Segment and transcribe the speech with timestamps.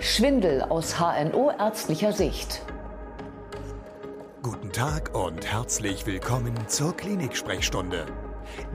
[0.00, 2.62] Schwindel aus HNO-ärztlicher Sicht.
[4.42, 8.06] Guten Tag und herzlich willkommen zur Klinik-Sprechstunde,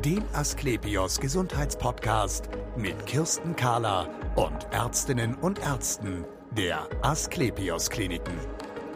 [0.04, 8.38] dem Asklepios Gesundheitspodcast mit Kirsten Kahler und Ärztinnen und Ärzten der Asklepios Kliniken.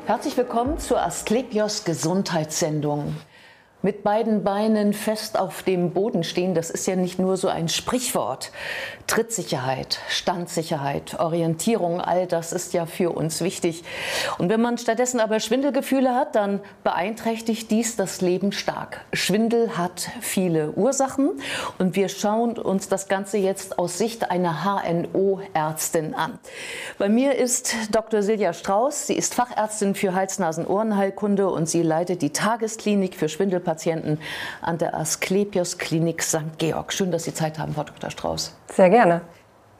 [0.05, 3.16] Herzlich willkommen zur Asklepios Gesundheitssendung
[3.84, 7.70] mit beiden Beinen fest auf dem Boden stehen, das ist ja nicht nur so ein
[7.70, 8.52] Sprichwort.
[9.05, 13.84] Trittsicherheit, Standsicherheit, Orientierung, all das ist ja für uns wichtig.
[14.38, 19.05] Und wenn man stattdessen aber Schwindelgefühle hat, dann beeinträchtigt dies das Leben stark.
[19.13, 21.40] Schwindel hat viele Ursachen
[21.77, 26.40] und wir schauen uns das Ganze jetzt aus Sicht einer HNO-Ärztin an.
[26.98, 28.23] Bei mir ist Dr.
[28.23, 29.07] Silja Strauß.
[29.07, 34.17] Sie ist Fachärztin für Hals-Nasen-Ohrenheilkunde und sie leitet die Tagesklinik für Schwindel Patienten
[34.62, 36.57] an der Asklepios Klinik St.
[36.57, 36.94] Georg.
[36.94, 38.09] Schön, dass Sie Zeit haben, Frau Dr.
[38.09, 38.55] Strauß.
[38.71, 39.21] Sehr gerne.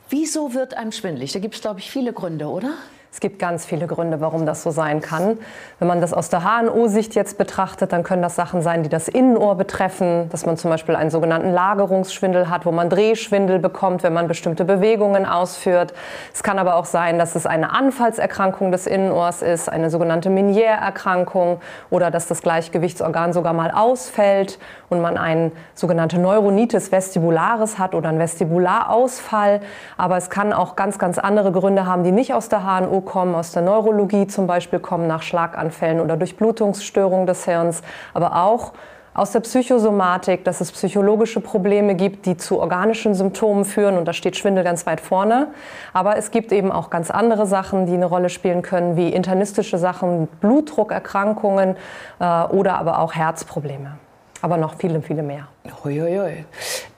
[0.10, 1.32] Wieso wird einem schwindelig?
[1.32, 2.74] Da gibt es, glaube ich, viele Gründe, oder?
[3.12, 5.40] Es gibt ganz viele Gründe, warum das so sein kann.
[5.80, 9.08] Wenn man das aus der HNO-Sicht jetzt betrachtet, dann können das Sachen sein, die das
[9.08, 14.14] Innenohr betreffen, dass man zum Beispiel einen sogenannten Lagerungsschwindel hat, wo man Drehschwindel bekommt, wenn
[14.14, 15.94] man bestimmte Bewegungen ausführt.
[16.34, 21.60] Es kann aber auch sein, dass es eine Anfallserkrankung des Innenohrs ist, eine sogenannte Meniere-Erkrankung
[21.90, 28.10] oder dass das Gleichgewichtsorgan sogar mal ausfällt und man eine sogenannte Neuronitis vestibularis hat oder
[28.10, 29.62] einen Vestibularausfall.
[29.98, 33.34] Aber es kann auch ganz, ganz andere Gründe haben, die nicht aus der HNO kommen,
[33.34, 37.82] aus der Neurologie zum Beispiel kommen, nach Schlaganfällen oder Durchblutungsstörungen des Hirns,
[38.14, 38.74] aber auch
[39.18, 43.98] aus der Psychosomatik, dass es psychologische Probleme gibt, die zu organischen Symptomen führen.
[43.98, 45.48] Und da steht Schwindel ganz weit vorne.
[45.92, 49.80] Aber es gibt eben auch ganz andere Sachen, die eine Rolle spielen können, wie internistische
[49.80, 51.78] Sachen, Blutdruckerkrankungen
[52.20, 53.98] äh, oder aber auch Herzprobleme.
[54.44, 55.48] Aber noch viele, viele mehr.
[55.84, 56.46] Hui.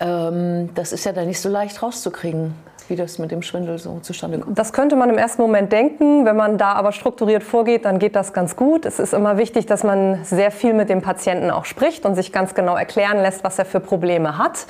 [0.02, 2.54] Ähm, das ist ja dann nicht so leicht rauszukriegen
[2.90, 4.58] wie das mit dem Schwindel so zustande kommt.
[4.58, 6.26] Das könnte man im ersten Moment denken.
[6.26, 8.86] Wenn man da aber strukturiert vorgeht, dann geht das ganz gut.
[8.86, 12.32] Es ist immer wichtig, dass man sehr viel mit dem Patienten auch spricht und sich
[12.32, 14.66] ganz genau erklären lässt, was er für Probleme hat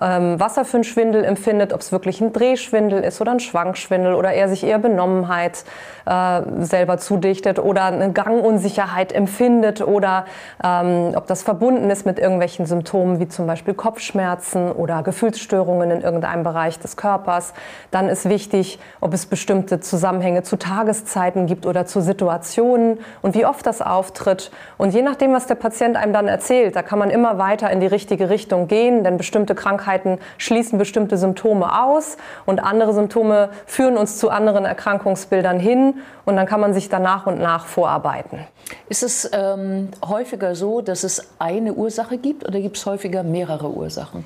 [0.00, 3.40] ähm, was er für einen Schwindel empfindet, ob es wirklich ein Drehschwindel ist oder ein
[3.40, 5.64] Schwankschwindel oder er sich eher Benommenheit
[6.06, 10.26] äh, selber zudichtet oder eine Gangunsicherheit empfindet oder
[10.62, 16.00] ähm, ob das verbunden ist mit irgendwelchen Symptomen wie zum Beispiel Kopfschmerzen oder Gefühlsstörungen in
[16.00, 17.52] irgendeinem Bereich des Körpers.
[17.90, 23.46] Dann ist wichtig, ob es bestimmte Zusammenhänge zu Tageszeiten gibt oder zu Situationen und wie
[23.46, 24.50] oft das auftritt.
[24.76, 27.80] Und je nachdem, was der Patient einem dann erzählt, da kann man immer weiter in
[27.80, 32.16] die richtige Richtung gehen, denn bestimmte Krankheiten schließen bestimmte Symptome aus
[32.46, 37.02] und andere Symptome führen uns zu anderen Erkrankungsbildern hin und dann kann man sich dann
[37.02, 38.40] nach und nach vorarbeiten.
[38.88, 43.68] Ist es ähm, häufiger so, dass es eine Ursache gibt oder gibt es häufiger mehrere
[43.70, 44.24] Ursachen?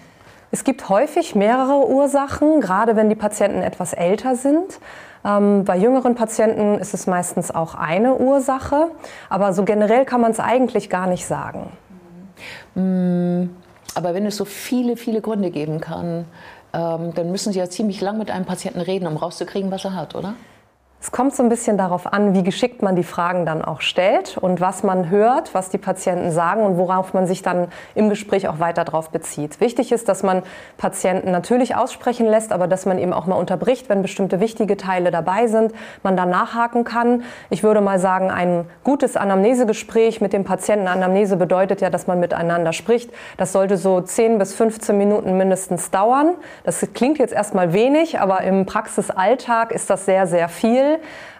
[0.55, 4.81] Es gibt häufig mehrere Ursachen, gerade wenn die Patienten etwas älter sind.
[5.25, 8.91] Ähm, bei jüngeren Patienten ist es meistens auch eine Ursache,
[9.31, 11.73] aber so generell kann man es eigentlich gar nicht sagen.
[12.75, 13.57] Mhm.
[13.95, 16.27] Aber wenn es so viele, viele Gründe geben kann,
[16.75, 19.95] ähm, dann müssen Sie ja ziemlich lang mit einem Patienten reden, um rauszukriegen, was er
[19.95, 20.35] hat, oder?
[21.05, 24.39] Es kommt so ein bisschen darauf an, wie geschickt man die Fragen dann auch stellt
[24.39, 28.47] und was man hört, was die Patienten sagen und worauf man sich dann im Gespräch
[28.47, 29.61] auch weiter darauf bezieht.
[29.61, 30.45] Wichtig ist, dass man
[30.77, 35.11] Patienten natürlich aussprechen lässt, aber dass man eben auch mal unterbricht, wenn bestimmte wichtige Teile
[35.11, 35.73] dabei sind,
[36.05, 37.25] man dann nachhaken kann.
[37.51, 42.21] Ich würde mal sagen, ein gutes Anamnesegespräch mit dem Patienten, Anamnese bedeutet ja, dass man
[42.21, 43.11] miteinander spricht.
[43.39, 46.35] Das sollte so 10 bis 15 Minuten mindestens dauern.
[46.63, 50.92] Das klingt jetzt erstmal wenig, aber im Praxisalltag ist das sehr, sehr viel.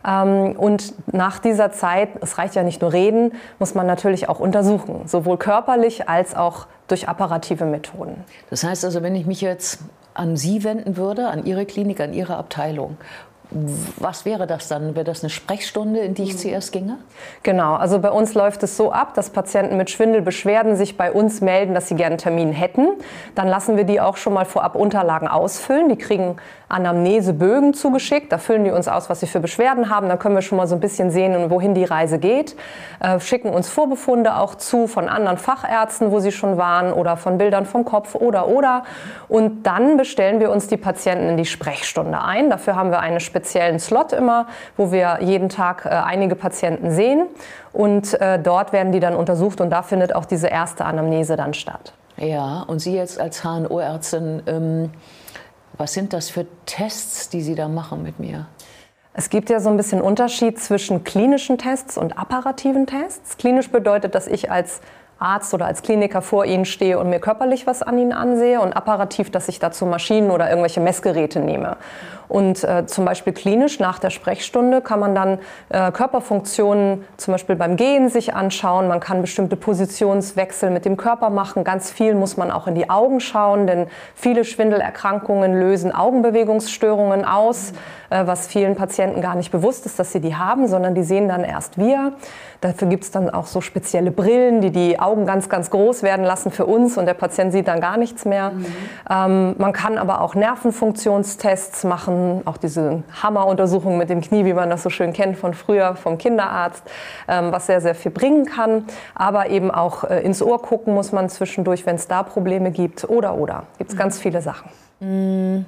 [0.07, 4.41] Ähm, und nach dieser Zeit, es reicht ja nicht nur reden, muss man natürlich auch
[4.41, 8.25] untersuchen, sowohl körperlich als auch durch apparative Methoden.
[8.51, 9.81] Das heißt also, wenn ich mich jetzt
[10.15, 12.97] an Sie wenden würde, an Ihre Klinik, an Ihre Abteilung
[13.97, 14.95] was wäre das dann?
[14.95, 16.99] Wäre das eine Sprechstunde, in die ich zuerst ginge?
[17.43, 21.41] Genau, also bei uns läuft es so ab, dass Patienten mit Schwindelbeschwerden sich bei uns
[21.41, 22.89] melden, dass sie gerne einen Termin hätten.
[23.35, 25.89] Dann lassen wir die auch schon mal vorab Unterlagen ausfüllen.
[25.89, 26.37] Die kriegen
[26.73, 28.33] Anamnesebögen zugeschickt.
[28.33, 30.09] Da füllen die uns aus, was sie für Beschwerden haben.
[30.09, 32.57] Dann können wir schon mal so ein bisschen sehen, wohin die Reise geht.
[33.01, 37.37] Äh, schicken uns Vorbefunde auch zu von anderen Fachärzten, wo sie schon waren oder von
[37.37, 38.85] Bildern vom Kopf oder oder.
[39.29, 42.49] Und dann bestellen wir uns die Patienten in die Sprechstunde ein.
[42.49, 44.47] Dafür haben wir einen speziellen Slot immer,
[44.77, 47.27] wo wir jeden Tag äh, einige Patienten sehen.
[47.73, 51.55] Und äh, dort werden die dann untersucht und da findet auch diese erste Anamnese dann
[51.55, 51.93] statt.
[52.17, 54.91] Ja, und Sie jetzt als HNO-Ärztin, ähm
[55.79, 58.47] was sind das für Tests, die Sie da machen mit mir?
[59.15, 63.39] Es gibt ja so ein bisschen Unterschied zwischen klinischen Tests und apparativen Tests.
[63.39, 64.83] Klinisch bedeutet, dass ich als
[65.23, 68.73] Arzt oder als Kliniker vor Ihnen stehe und mir körperlich was an Ihnen ansehe und
[68.73, 71.77] apparativ, dass ich dazu Maschinen oder irgendwelche Messgeräte nehme.
[72.33, 75.39] Und äh, zum Beispiel klinisch nach der Sprechstunde kann man dann
[75.69, 78.89] äh, Körperfunktionen zum Beispiel beim Gehen sich anschauen.
[78.89, 81.63] Man kann bestimmte Positionswechsel mit dem Körper machen.
[81.63, 87.73] Ganz viel muss man auch in die Augen schauen, denn viele Schwindelerkrankungen lösen Augenbewegungsstörungen aus,
[87.73, 87.75] äh,
[88.27, 91.45] was vielen Patienten gar nicht bewusst ist, dass sie die haben, sondern die sehen dann
[91.45, 92.13] erst wir.
[92.63, 96.25] Dafür gibt es dann auch so spezielle Brillen, die die Augen ganz, ganz groß werden
[96.25, 98.51] lassen für uns und der Patient sieht dann gar nichts mehr.
[98.51, 98.67] Mhm.
[99.11, 104.71] Ähm, man kann aber auch Nervenfunktionstests machen, auch diese Hammeruntersuchung mit dem Knie, wie man
[104.71, 106.85] das so schön kennt von früher vom Kinderarzt,
[107.27, 108.85] ähm, was sehr, sehr viel bringen kann.
[109.17, 113.09] Aber eben auch äh, ins Ohr gucken muss man zwischendurch, wenn es da Probleme gibt
[113.11, 113.65] oder oder.
[113.79, 114.01] Gibt es mhm.
[114.01, 114.71] ganz viele Sachen.
[115.01, 115.67] Mhm.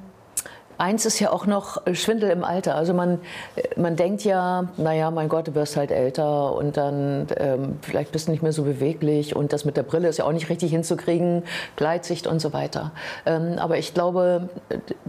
[0.78, 2.74] Eins ist ja auch noch Schwindel im Alter.
[2.74, 3.20] Also man,
[3.76, 8.28] man denkt ja, naja, mein Gott, du wirst halt älter und dann ähm, vielleicht bist
[8.28, 10.70] du nicht mehr so beweglich und das mit der Brille ist ja auch nicht richtig
[10.70, 11.44] hinzukriegen,
[11.76, 12.92] Gleitsicht und so weiter.
[13.26, 14.48] Ähm, aber ich glaube,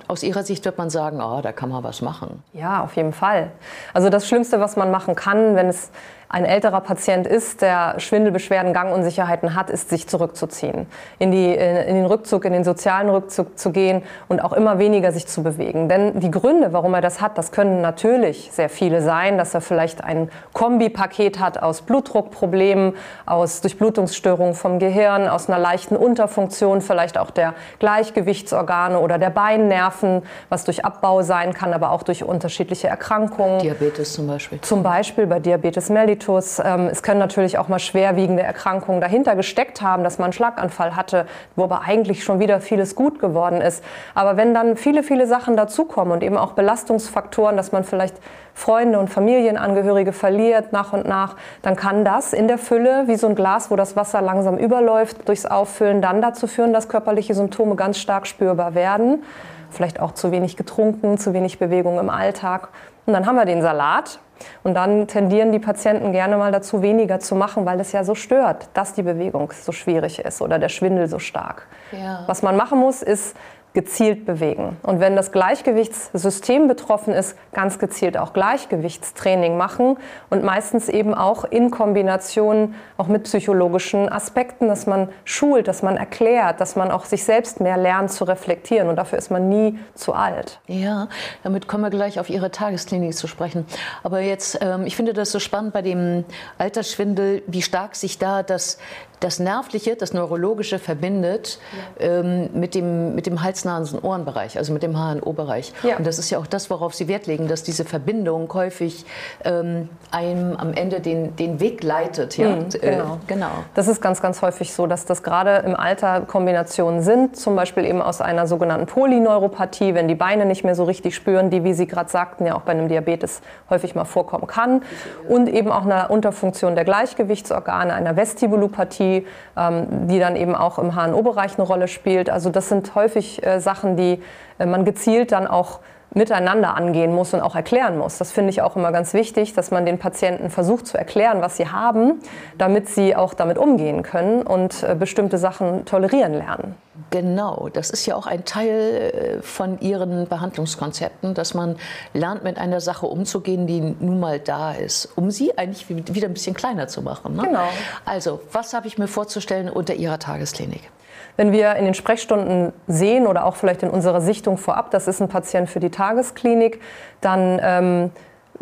[0.07, 2.44] aus Ihrer Sicht wird man sagen, oh, da kann man was machen.
[2.53, 3.51] Ja, auf jeden Fall.
[3.94, 5.91] Also das Schlimmste, was man machen kann, wenn es
[6.30, 10.88] ein älterer Patient ist, der Schwindelbeschwerden, Gangunsicherheiten hat, ist, sich zurückzuziehen,
[11.19, 15.12] in, die, in den Rückzug, in den sozialen Rückzug zu gehen und auch immer weniger
[15.12, 15.88] sich zu bewegen.
[15.88, 19.62] Denn die Gründe, warum er das hat, das können natürlich sehr viele sein, dass er
[19.62, 22.94] vielleicht ein Kombipaket hat aus Blutdruckproblemen,
[23.25, 30.24] aus Durchblutungsstörungen vom Gehirn, aus einer leichten Unterfunktion, vielleicht auch der Gleichgewichtsorgane oder der Beinnerven,
[30.50, 33.60] was durch Abbau sein kann, aber auch durch unterschiedliche Erkrankungen.
[33.60, 34.60] Diabetes zum Beispiel.
[34.62, 36.59] Zum Beispiel bei Diabetes mellitus Tinnitus.
[36.63, 40.95] Ähm, es können natürlich auch mal schwerwiegende Erkrankungen dahinter gesteckt haben, dass man einen Schlaganfall
[40.95, 41.25] hatte,
[41.56, 43.83] wo aber eigentlich schon wieder vieles gut geworden ist.
[44.13, 48.15] Aber wenn dann viele, viele Sachen dazukommen und eben auch Belastungsfaktoren, dass man vielleicht
[48.53, 53.27] Freunde und Familienangehörige verliert nach und nach, dann kann das in der Fülle, wie so
[53.27, 57.75] ein Glas, wo das Wasser langsam überläuft, durchs Auffüllen dann dazu führen, dass körperliche Symptome
[57.75, 59.23] ganz stark spürbar werden.
[59.69, 62.69] Vielleicht auch zu wenig getrunken, zu wenig Bewegung im Alltag.
[63.06, 64.19] Und dann haben wir den Salat,
[64.63, 68.16] und dann tendieren die Patienten gerne mal dazu, weniger zu machen, weil es ja so
[68.16, 71.68] stört, dass die Bewegung so schwierig ist oder der Schwindel so stark.
[71.92, 72.24] Ja.
[72.28, 73.36] Was man machen muss, ist
[73.75, 74.77] gezielt bewegen.
[74.81, 79.98] Und wenn das Gleichgewichtssystem betroffen ist, ganz gezielt auch Gleichgewichtstraining machen
[80.31, 85.98] und meistens eben auch in Kombination auch mit psychologischen Aspekten, dass man schult, dass man
[85.98, 88.89] erklärt, dass man auch sich selbst mehr lernt zu reflektieren.
[88.89, 90.60] Und dafür ist man nie zu alt.
[90.68, 91.07] Ja,
[91.44, 93.66] damit kommen wir gleich auf Ihre Tagesklinik zu sprechen.
[94.01, 96.24] Aber jetzt, ähm, ich finde das so spannend bei dem
[96.57, 98.80] Altersschwindel, wie stark sich da das
[99.19, 101.59] das Nervliche, das Neurologische verbindet
[102.00, 102.06] ja.
[102.07, 105.73] ähm, mit dem, mit dem Hals-Nasen-Ohrenbereich, also mit dem HNO-Bereich.
[105.83, 105.97] Ja.
[105.97, 109.06] Und das ist ja auch das, worauf Sie Wert legen, dass diese Verbindung häufig
[109.44, 112.38] ähm, einem am Ende den, den Weg leitet.
[112.38, 112.56] Ja?
[112.56, 113.15] Mhm, genau.
[113.15, 113.51] Äh, genau.
[113.73, 117.85] Das ist ganz, ganz häufig so, dass das gerade im Alter Kombinationen sind, zum Beispiel
[117.85, 121.73] eben aus einer sogenannten Polyneuropathie, wenn die Beine nicht mehr so richtig spüren, die, wie
[121.73, 124.83] Sie gerade sagten, ja auch bei einem Diabetes häufig mal vorkommen kann.
[125.27, 130.80] Und eben auch eine Unterfunktion der Gleichgewichtsorgane, einer Vestibulopathie, Therapie, ähm, die dann eben auch
[130.80, 132.30] im HNO-Bereich eine Rolle spielt.
[132.30, 134.22] Also das sind häufig äh, Sachen, die
[134.60, 135.80] äh, man gezielt dann auch
[136.15, 138.17] miteinander angehen muss und auch erklären muss.
[138.17, 141.57] Das finde ich auch immer ganz wichtig, dass man den Patienten versucht zu erklären, was
[141.57, 142.21] sie haben,
[142.57, 146.75] damit sie auch damit umgehen können und äh, bestimmte Sachen tolerieren lernen.
[147.12, 151.75] Genau, das ist ja auch ein Teil äh, von Ihren Behandlungskonzepten, dass man
[152.13, 156.34] lernt, mit einer Sache umzugehen, die nun mal da ist, um sie eigentlich wieder ein
[156.34, 157.36] bisschen kleiner zu machen.
[157.36, 157.43] Ne?
[157.43, 157.67] Genau.
[158.05, 160.89] Also, was habe ich mir vorzustellen unter Ihrer Tagesklinik?
[161.38, 165.22] Wenn wir in den Sprechstunden sehen oder auch vielleicht in unserer Sichtung vorab, das ist
[165.22, 166.81] ein Patient für die Tagesklinik,
[167.22, 168.12] dann ähm,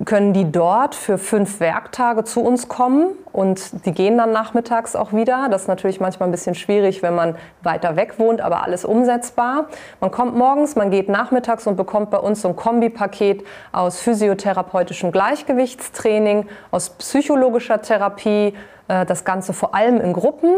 [0.05, 5.11] können die dort für fünf Werktage zu uns kommen und die gehen dann nachmittags auch
[5.11, 5.47] wieder.
[5.49, 9.65] Das ist natürlich manchmal ein bisschen schwierig, wenn man weiter weg wohnt, aber alles umsetzbar.
[9.99, 15.11] Man kommt morgens, man geht nachmittags und bekommt bei uns so ein Kombipaket aus physiotherapeutischem
[15.11, 18.53] Gleichgewichtstraining, aus psychologischer Therapie,
[18.89, 20.53] äh, das Ganze vor allem in Gruppen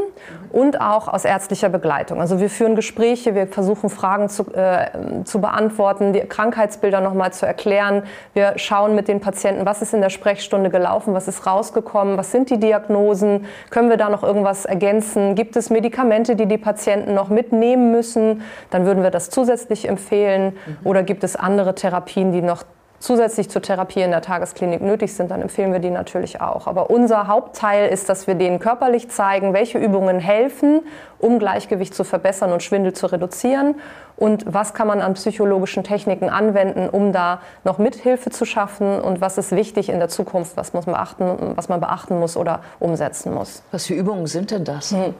[0.51, 2.19] und auch aus ärztlicher Begleitung.
[2.19, 7.45] Also wir führen Gespräche, wir versuchen Fragen zu, äh, zu beantworten, die Krankheitsbilder nochmal zu
[7.45, 8.03] erklären.
[8.33, 12.31] Wir schauen mit den Patienten, was ist in der Sprechstunde gelaufen, was ist rausgekommen, was
[12.31, 17.13] sind die Diagnosen, können wir da noch irgendwas ergänzen, gibt es Medikamente, die die Patienten
[17.13, 18.41] noch mitnehmen müssen,
[18.71, 20.53] dann würden wir das zusätzlich empfehlen.
[20.65, 20.87] Mhm.
[20.87, 22.63] oder gibt es andere Therapien, die noch
[22.99, 26.65] zusätzlich zur Therapie in der Tagesklinik nötig sind, dann empfehlen wir die natürlich auch.
[26.65, 30.81] Aber unser Hauptteil ist, dass wir denen körperlich zeigen, welche Übungen helfen,
[31.19, 33.75] um Gleichgewicht zu verbessern und Schwindel zu reduzieren
[34.17, 39.19] und was kann man an psychologischen Techniken anwenden, um da noch Mithilfe zu schaffen und
[39.19, 42.61] was ist wichtig in der Zukunft, was, muss man beachten, was man beachten muss oder
[42.79, 43.61] umsetzen muss.
[43.71, 44.91] Was für Übungen sind denn das?
[44.91, 45.13] Hm.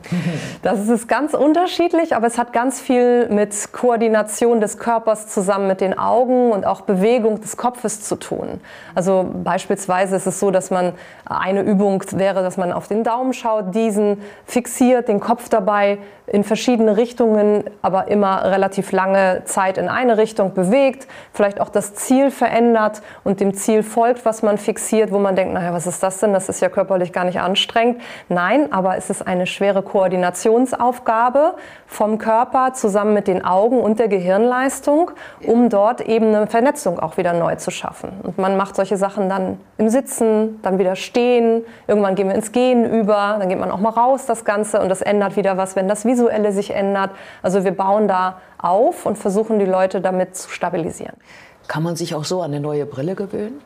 [0.62, 5.82] Das ist ganz unterschiedlich, aber es hat ganz viel mit Koordination des Körpers zusammen mit
[5.82, 8.62] den Augen und auch Bewegung des Kopfes zu tun.
[8.96, 10.94] Also beispielsweise ist es so, dass man
[11.25, 15.98] eine Übung wäre, dass man auf den Daumen schaut, diesen fixiert, den Kopf dabei
[16.28, 21.94] in verschiedene Richtungen, aber immer relativ lange Zeit in eine Richtung bewegt, vielleicht auch das
[21.96, 26.01] Ziel verändert und dem Ziel folgt, was man fixiert, wo man denkt, naja, was ist
[26.04, 26.34] das denn?
[26.34, 28.01] Das ist ja körperlich gar nicht anstrengend.
[28.30, 31.56] Nein, aber es ist eine schwere Koordinationsaufgabe
[31.88, 35.12] vom Körper zusammen mit den Augen und der Gehirnleistung,
[35.46, 38.10] um dort eben eine Vernetzung auch wieder neu zu schaffen.
[38.24, 42.51] Und man macht solche Sachen dann im Sitzen, dann wieder stehen, irgendwann gehen wir ins
[42.51, 45.75] Gehen über, dann geht man auch mal raus, das Ganze, und das ändert wieder was,
[45.75, 47.12] wenn das Visuelle sich ändert.
[47.42, 51.16] Also wir bauen da auf und versuchen die Leute damit zu stabilisieren.
[51.68, 53.62] Kann man sich auch so an eine neue Brille gewöhnen?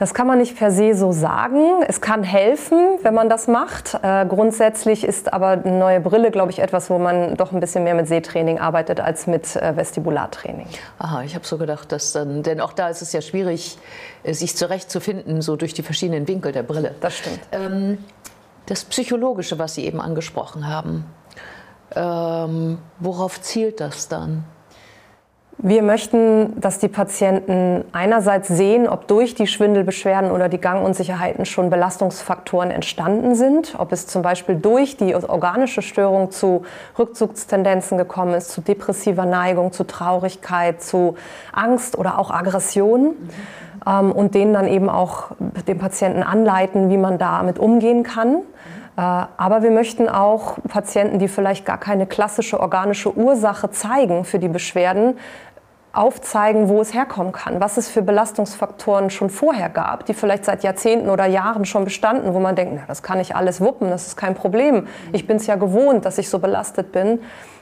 [0.00, 1.82] Das kann man nicht per se so sagen.
[1.86, 3.98] Es kann helfen, wenn man das macht.
[4.02, 7.84] Äh, grundsätzlich ist aber eine neue Brille, glaube ich, etwas, wo man doch ein bisschen
[7.84, 10.68] mehr mit Sehtraining arbeitet als mit äh, Vestibulartraining.
[10.98, 13.76] Aha, ich habe so gedacht, dass dann, denn auch da ist es ja schwierig,
[14.22, 16.94] äh, sich zurechtzufinden, so durch die verschiedenen Winkel der Brille.
[17.02, 17.40] Das stimmt.
[17.52, 17.98] Ähm,
[18.64, 21.04] das Psychologische, was Sie eben angesprochen haben,
[21.94, 24.44] ähm, worauf zielt das dann?
[25.62, 31.68] Wir möchten, dass die Patienten einerseits sehen, ob durch die Schwindelbeschwerden oder die Gangunsicherheiten schon
[31.68, 36.62] Belastungsfaktoren entstanden sind, ob es zum Beispiel durch die organische Störung zu
[36.98, 41.16] Rückzugstendenzen gekommen ist, zu depressiver Neigung, zu Traurigkeit, zu
[41.52, 43.02] Angst oder auch Aggression.
[43.02, 44.12] Mhm.
[44.12, 45.30] Und denen dann eben auch
[45.66, 48.42] den Patienten anleiten, wie man damit umgehen kann.
[48.96, 54.38] Äh, aber wir möchten auch Patienten, die vielleicht gar keine klassische organische Ursache zeigen für
[54.38, 55.16] die Beschwerden,
[55.92, 60.62] aufzeigen, wo es herkommen kann, was es für Belastungsfaktoren schon vorher gab, die vielleicht seit
[60.62, 64.06] Jahrzehnten oder Jahren schon bestanden, wo man denkt, na, das kann ich alles wuppen, das
[64.06, 64.86] ist kein Problem.
[65.12, 67.20] Ich bin es ja gewohnt, dass ich so belastet bin.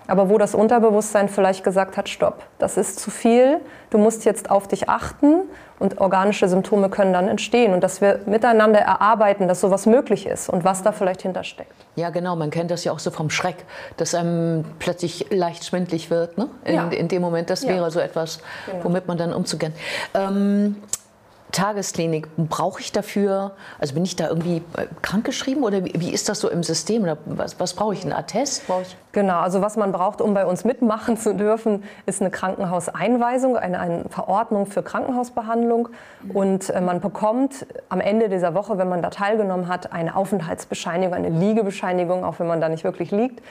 [0.09, 3.61] Aber wo das Unterbewusstsein vielleicht gesagt hat, stopp, das ist zu viel,
[3.91, 5.43] du musst jetzt auf dich achten
[5.79, 10.49] und organische Symptome können dann entstehen und dass wir miteinander erarbeiten, dass sowas möglich ist
[10.49, 11.75] und was da vielleicht hintersteckt.
[11.95, 13.67] Ja, genau, man kennt das ja auch so vom Schreck,
[13.99, 16.39] dass einem plötzlich leicht schwindlig wird.
[16.39, 16.49] Ne?
[16.65, 16.89] In, ja.
[16.89, 17.69] in dem Moment, das ja.
[17.69, 18.85] wäre so etwas, genau.
[18.85, 19.75] womit man dann umzugehen.
[20.15, 20.77] Ähm,
[21.53, 26.41] Tagesklinik, brauche ich dafür, also bin ich da irgendwie äh, krankgeschrieben oder wie, ist das
[26.41, 27.03] so im System?
[27.03, 28.65] Oder was, was brauche ich, ein Attest?
[28.83, 28.97] Ich?
[29.13, 33.81] Genau, also was man braucht, um bei uns mitmachen zu dürfen, ist eine Krankenhauseinweisung, eine,
[33.81, 35.89] eine Verordnung für Krankenhausbehandlung.
[36.35, 41.15] Und äh, man bekommt am Ende dieser Woche, wenn man da teilgenommen hat, eine Aufenthaltsbescheinigung,
[41.15, 43.43] eine Liegebescheinigung, auch wenn man da nicht wirklich liegt.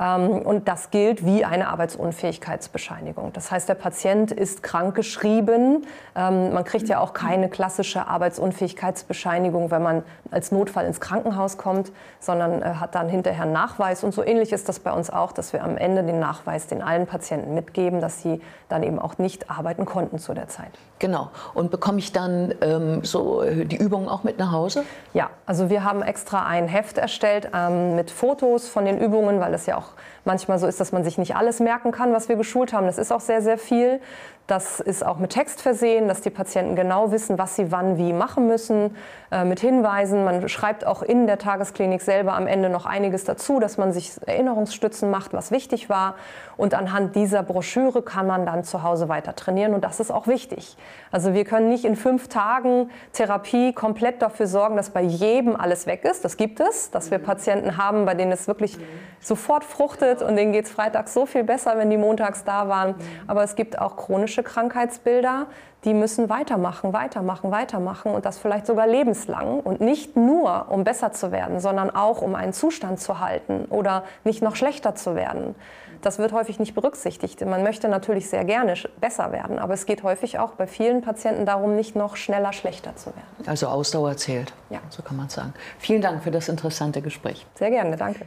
[0.00, 3.32] Ähm, und das gilt wie eine Arbeitsunfähigkeitsbescheinigung.
[3.32, 5.86] Das heißt, der Patient ist krankgeschrieben.
[6.16, 11.92] Ähm, man kriegt ja auch keine klassische Arbeitsunfähigkeitsbescheinigung, wenn man als Notfall ins Krankenhaus kommt,
[12.18, 14.02] sondern äh, hat dann hinterher einen Nachweis.
[14.02, 16.66] Und so ähnlich ist das bei uns uns auch, dass wir am Ende den Nachweis
[16.66, 20.70] den allen Patienten mitgeben, dass sie dann eben auch nicht arbeiten konnten zu der Zeit.
[20.98, 21.30] Genau.
[21.52, 24.84] Und bekomme ich dann ähm, so äh, die Übungen auch mit nach Hause?
[25.12, 29.52] Ja, also wir haben extra ein Heft erstellt ähm, mit Fotos von den Übungen, weil
[29.52, 29.88] es ja auch
[30.24, 32.86] manchmal so ist, dass man sich nicht alles merken kann, was wir geschult haben.
[32.86, 34.00] Das ist auch sehr, sehr viel.
[34.46, 38.12] Das ist auch mit Text versehen, dass die Patienten genau wissen, was sie wann wie
[38.12, 38.94] machen müssen,
[39.32, 40.22] äh, mit Hinweisen.
[40.22, 44.12] Man schreibt auch in der Tagesklinik selber am Ende noch einiges dazu, dass man sich
[44.26, 46.16] Erinnerungsstützen macht, was wichtig war.
[46.58, 49.72] Und anhand dieser Broschüre kann man dann zu Hause weiter trainieren.
[49.72, 50.76] Und das ist auch wichtig.
[51.10, 55.86] Also wir können nicht in fünf Tagen Therapie komplett dafür sorgen, dass bei jedem alles
[55.86, 56.22] weg ist.
[56.22, 58.78] Das gibt es, dass wir Patienten haben, bei denen es wirklich
[59.20, 62.94] sofort fruchtet und denen geht es freitags so viel besser, wenn die montags da waren.
[63.26, 65.46] Aber es gibt auch chronische chronische Krankheitsbilder,
[65.84, 71.12] die müssen weitermachen, weitermachen, weitermachen und das vielleicht sogar lebenslang und nicht nur, um besser
[71.12, 75.54] zu werden, sondern auch, um einen Zustand zu halten oder nicht noch schlechter zu werden.
[76.00, 77.44] Das wird häufig nicht berücksichtigt.
[77.46, 81.46] Man möchte natürlich sehr gerne besser werden, aber es geht häufig auch bei vielen Patienten
[81.46, 83.46] darum, nicht noch schneller schlechter zu werden.
[83.48, 84.80] Also Ausdauer zählt, ja.
[84.90, 85.54] so kann man sagen.
[85.78, 87.46] Vielen Dank für das interessante Gespräch.
[87.54, 88.26] Sehr gerne, danke.